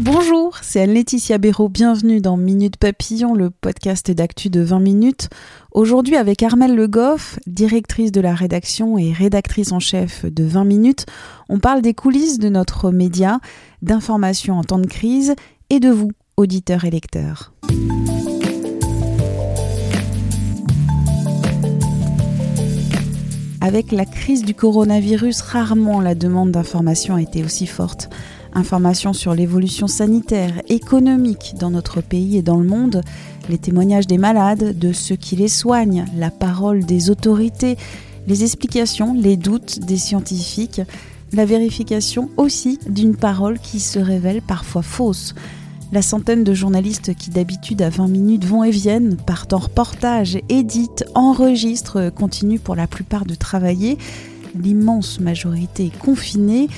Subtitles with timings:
[0.00, 1.68] Bonjour, c'est Anne-Laetitia Béraud.
[1.68, 5.28] Bienvenue dans Minute Papillon, le podcast d'actu de 20 minutes.
[5.70, 10.64] Aujourd'hui, avec Armelle Le Goff, directrice de la rédaction et rédactrice en chef de 20
[10.64, 11.06] minutes,
[11.48, 13.38] on parle des coulisses de notre média,
[13.82, 15.36] d'informations en temps de crise
[15.68, 17.52] et de vous, auditeurs et lecteurs.
[23.60, 28.08] Avec la crise du coronavirus, rarement la demande d'information a été aussi forte.
[28.52, 33.02] Informations sur l'évolution sanitaire, économique dans notre pays et dans le monde,
[33.48, 37.76] les témoignages des malades, de ceux qui les soignent, la parole des autorités,
[38.26, 40.80] les explications, les doutes des scientifiques,
[41.32, 45.34] la vérification aussi d'une parole qui se révèle parfois fausse.
[45.92, 50.38] La centaine de journalistes qui d'habitude à 20 minutes vont et viennent, partent en reportage,
[50.48, 53.98] éditent, enregistrent, continuent pour la plupart de travailler.
[54.60, 56.68] L'immense majorité est confinée.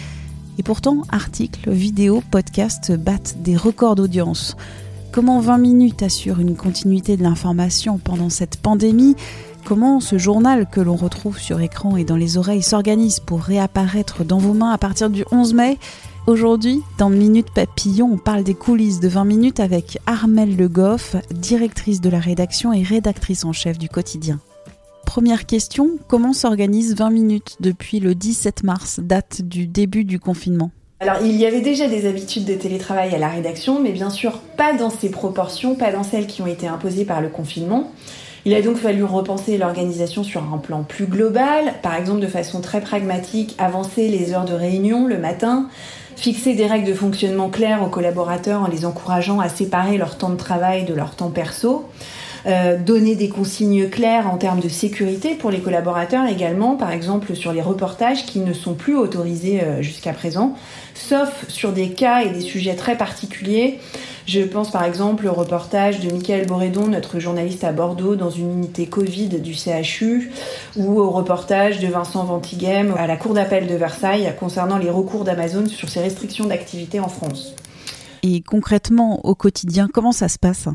[0.59, 4.57] Et pourtant, articles, vidéos, podcasts battent des records d'audience.
[5.13, 9.17] Comment 20 minutes assure une continuité de l'information pendant cette pandémie?
[9.65, 14.25] Comment ce journal que l'on retrouve sur écran et dans les oreilles s'organise pour réapparaître
[14.25, 15.79] dans vos mains à partir du 11 mai?
[16.27, 21.17] Aujourd'hui, dans Minute Papillon, on parle des coulisses de 20 minutes avec Armelle Le Goff,
[21.33, 24.39] directrice de la rédaction et rédactrice en chef du quotidien.
[25.13, 30.71] Première question, comment s'organise 20 minutes depuis le 17 mars, date du début du confinement?
[31.01, 34.39] Alors, il y avait déjà des habitudes de télétravail à la rédaction, mais bien sûr
[34.57, 37.93] pas dans ces proportions, pas dans celles qui ont été imposées par le confinement.
[38.47, 42.63] Il a donc fallu repenser l'organisation sur un plan plus global, par exemple de façon
[42.63, 45.69] très pragmatique, avancer les heures de réunion le matin,
[46.17, 50.31] fixer des règles de fonctionnement claires aux collaborateurs en les encourageant à séparer leur temps
[50.31, 51.87] de travail de leur temps perso.
[52.45, 57.37] Euh, donner des consignes claires en termes de sécurité pour les collaborateurs également, par exemple
[57.37, 60.57] sur les reportages qui ne sont plus autorisés euh, jusqu'à présent,
[60.95, 63.79] sauf sur des cas et des sujets très particuliers.
[64.27, 68.51] Je pense par exemple au reportage de Michael Borédon, notre journaliste à Bordeaux, dans une
[68.51, 70.33] unité Covid du CHU,
[70.77, 75.23] ou au reportage de Vincent Ventigem à la Cour d'appel de Versailles concernant les recours
[75.23, 77.55] d'Amazon sur ses restrictions d'activité en France.
[78.25, 80.69] Et concrètement, au quotidien, comment ça se passe?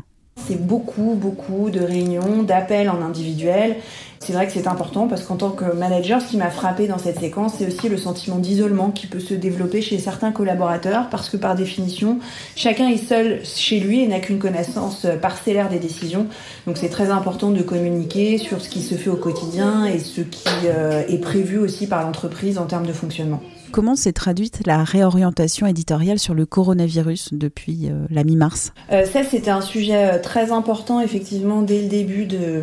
[0.48, 3.76] C'est beaucoup, beaucoup de réunions, d'appels en individuel.
[4.20, 6.98] C'est vrai que c'est important parce qu'en tant que manager, ce qui m'a frappé dans
[6.98, 11.28] cette séquence, c'est aussi le sentiment d'isolement qui peut se développer chez certains collaborateurs parce
[11.28, 12.18] que par définition,
[12.56, 16.26] chacun est seul chez lui et n'a qu'une connaissance parcellaire des décisions.
[16.66, 20.22] Donc c'est très important de communiquer sur ce qui se fait au quotidien et ce
[20.22, 23.40] qui euh, est prévu aussi par l'entreprise en termes de fonctionnement.
[23.70, 28.72] Comment s'est traduite la réorientation éditoriale sur le coronavirus depuis euh, la mi-mars?
[28.90, 32.62] Euh, Ça, c'était un sujet euh, très important, effectivement, dès le début de,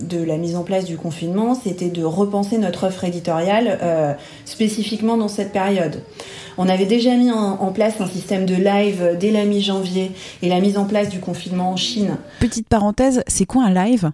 [0.00, 1.54] de la mise en place du confinement.
[1.54, 6.02] C'était de repenser notre offre éditoriale spécifiquement dans cette période.
[6.56, 10.12] On avait déjà mis en, place un système de live dès la mi-janvier
[10.42, 12.16] et la mise en place du confinement en Chine.
[12.40, 14.10] Petite parenthèse, c'est quoi un live?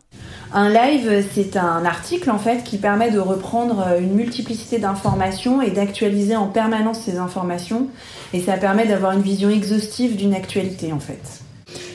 [0.52, 5.70] Un live, c'est un article en fait qui permet de reprendre une multiplicité d'informations et
[5.70, 7.88] d'actualiser en permanence ces informations
[8.32, 11.42] et ça permet d'avoir une vision exhaustive d'une actualité en fait.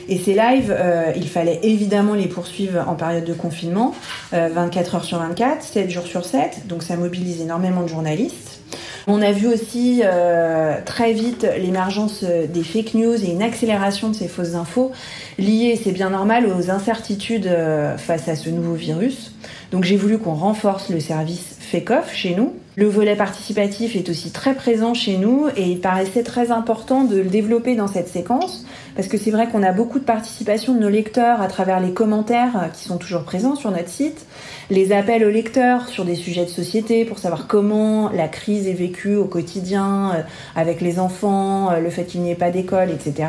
[0.08, 3.94] Et ces lives, euh, il fallait évidemment les poursuivre en période de confinement,
[4.32, 8.60] 24 euh, heures sur 24, 7 jours sur 7, donc ça mobilise énormément de journalistes.
[9.08, 14.08] On a vu aussi euh, très vite l'émergence euh, des fake news et une accélération
[14.10, 14.90] de ces fausses infos
[15.38, 19.32] liées, c'est bien normal, aux incertitudes euh, face à ce nouveau virus.
[19.70, 22.54] Donc j'ai voulu qu'on renforce le service Fake Off chez nous.
[22.78, 27.16] Le volet participatif est aussi très présent chez nous et il paraissait très important de
[27.16, 30.80] le développer dans cette séquence parce que c'est vrai qu'on a beaucoup de participation de
[30.80, 34.26] nos lecteurs à travers les commentaires qui sont toujours présents sur notre site,
[34.68, 38.74] les appels aux lecteurs sur des sujets de société pour savoir comment la crise est
[38.74, 40.22] vécue au quotidien euh,
[40.54, 43.28] avec les enfants, euh, le fait qu'il n'y ait pas d'école, etc.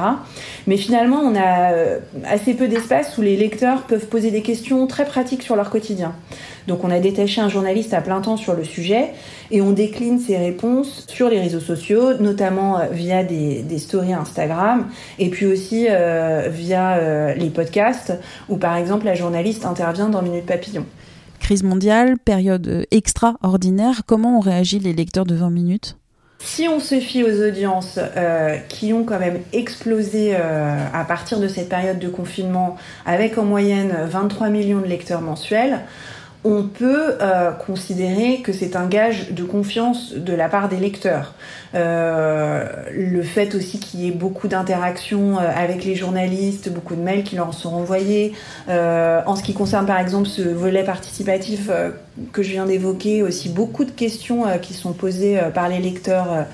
[0.67, 4.87] Mais finalement, on a euh, assez peu d'espace où les lecteurs peuvent poser des questions
[4.87, 6.15] très pratiques sur leur quotidien.
[6.67, 9.13] Donc on a détaché un journaliste à plein temps sur le sujet
[9.51, 14.87] et on décline ses réponses sur les réseaux sociaux, notamment via des, des stories Instagram
[15.19, 18.13] et puis aussi via les podcasts
[18.49, 20.85] où par exemple la journaliste intervient dans Minute Papillon.
[21.39, 24.01] crise mondiale, période extraordinaire.
[24.05, 25.97] Comment ont réagi les lecteurs de 20 minutes?
[26.39, 31.39] Si on se fie aux audiences euh, qui ont quand même explosé euh, à partir
[31.39, 35.81] de cette période de confinement, avec en moyenne 23 millions de lecteurs mensuels,
[36.43, 41.33] on peut euh, considérer que c'est un gage de confiance de la part des lecteurs.
[41.75, 47.01] Euh, le fait aussi qu'il y ait beaucoup d'interactions euh, avec les journalistes, beaucoup de
[47.01, 48.33] mails qui leur sont envoyés.
[48.67, 51.69] en ce qui concerne par exemple ce volet participatif
[52.31, 56.45] que je viens d'évoquer, aussi beaucoup de questions qui sont posées par les lecteurs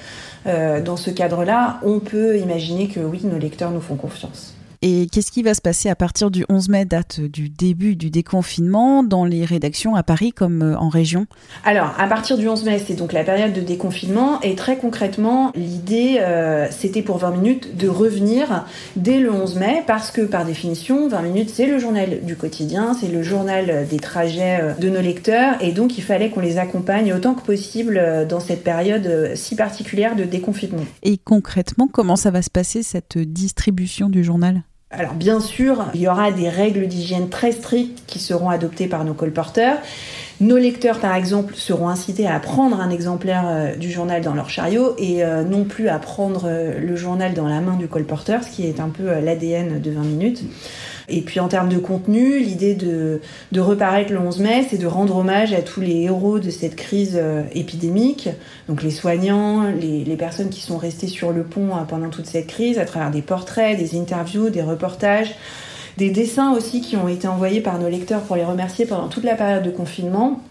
[0.45, 4.53] dans ce cadre-là, on peut imaginer que oui, nos lecteurs nous font confiance.
[4.85, 8.09] Et qu'est-ce qui va se passer à partir du 11 mai, date du début du
[8.09, 11.25] déconfinement, dans les rédactions à Paris comme euh, en région?
[11.63, 14.41] Alors, à partir du 11 mai, c'est donc la période de déconfinement.
[14.41, 18.65] Et très concrètement, l'idée, euh, c'était pour 20 minutes de revenir
[18.97, 22.93] dès le 11 mai, parce que par définition, 20 minutes, c'est le journal du quotidien,
[22.93, 25.53] c'est le journal des trajets euh, de nos lecteurs.
[25.61, 30.17] Et donc, il fallait qu'on les accompagne autant que possible dans cette période si particulière
[30.17, 30.83] de déconfinement.
[31.03, 34.63] Et concrètement, comment ça va se passer, cette distribution du journal?
[34.93, 39.03] Alors bien sûr, il y aura des règles d'hygiène très strictes qui seront adoptées par
[39.03, 39.77] nos colporteurs.
[40.41, 44.49] Nos lecteurs, par exemple, seront incités à prendre un exemplaire euh, du journal dans leur
[44.49, 48.43] chariot et euh, non plus à prendre euh, le journal dans la main du colporteur,
[48.43, 50.43] ce qui est un peu l'ADN de 20 minutes.
[51.07, 53.21] Et puis en termes de contenu, l'idée de,
[53.51, 56.77] de reparaître le 11 mai, c'est de rendre hommage à tous les héros de cette
[56.77, 57.21] crise
[57.53, 58.29] épidémique,
[58.69, 62.47] donc les soignants, les, les personnes qui sont restées sur le pont pendant toute cette
[62.47, 65.35] crise, à travers des portraits, des interviews, des reportages,
[65.97, 69.23] des dessins aussi qui ont été envoyés par nos lecteurs pour les remercier pendant toute
[69.23, 70.41] la période de confinement.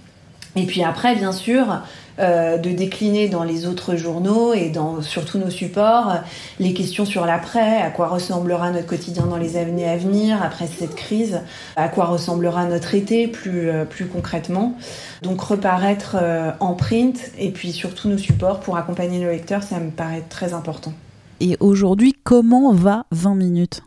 [0.54, 1.82] Et puis après, bien sûr,
[2.18, 6.18] euh, de décliner dans les autres journaux et dans surtout nos supports
[6.60, 10.66] les questions sur l'après, à quoi ressemblera notre quotidien dans les années à venir après
[10.66, 11.40] cette crise,
[11.76, 14.76] à quoi ressemblera notre été plus, euh, plus concrètement?
[15.22, 19.80] Donc reparaître euh, en print et puis surtout nos supports pour accompagner nos lecteurs, ça
[19.80, 20.92] me paraît très important.
[21.40, 23.82] Et aujourd'hui, comment va 20 minutes?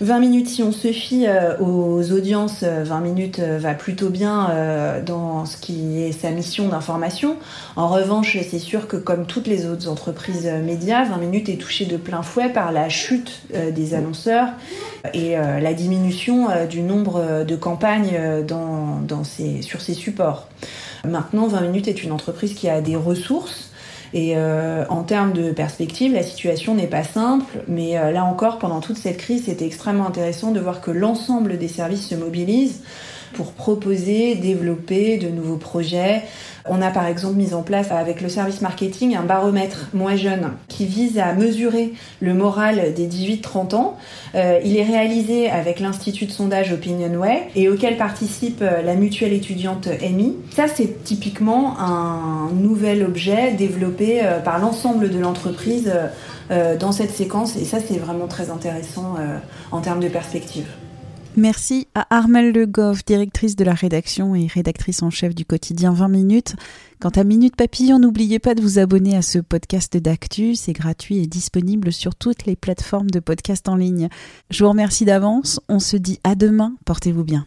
[0.00, 4.08] 20 minutes, si on se fie euh, aux audiences, 20 euh, minutes euh, va plutôt
[4.08, 4.48] bien
[5.04, 7.36] dans ce qui est sa mission d'information.
[7.76, 11.84] En revanche, c'est sûr que comme toutes les autres entreprises médias, 20 minutes est touché
[11.84, 14.48] de plein fouet par la chute des annonceurs
[15.14, 19.00] et la diminution du nombre de campagnes dans
[19.62, 20.48] sur ces supports.
[21.06, 23.69] Maintenant, 20 minutes est une entreprise qui a des ressources
[24.12, 28.58] et euh, en termes de perspective, la situation n'est pas simple, mais euh, là encore,
[28.58, 32.82] pendant toute cette crise, c'était extrêmement intéressant de voir que l'ensemble des services se mobilisent
[33.34, 36.22] pour proposer, développer de nouveaux projets.
[36.68, 40.52] On a par exemple mis en place avec le service marketing un baromètre Moi Jeune
[40.68, 43.96] qui vise à mesurer le moral des 18-30 ans.
[44.34, 49.32] Euh, il est réalisé avec l'Institut de sondage Opinionway et auquel participe euh, la mutuelle
[49.32, 50.36] étudiante EMI.
[50.54, 55.92] Ça, c'est typiquement un nouvel objet développé euh, par l'ensemble de l'entreprise
[56.80, 59.14] dans cette séquence et ça, c'est vraiment très intéressant
[59.70, 60.66] en termes de perspective.
[61.36, 65.92] Merci à Armelle Le Goff, directrice de la rédaction et rédactrice en chef du quotidien
[65.92, 66.56] 20 minutes.
[67.00, 70.54] Quant à Minute Papillon, n'oubliez pas de vous abonner à ce podcast d'actu.
[70.54, 74.08] C'est gratuit et disponible sur toutes les plateformes de podcast en ligne.
[74.50, 75.60] Je vous remercie d'avance.
[75.68, 76.74] On se dit à demain.
[76.84, 77.46] Portez-vous bien.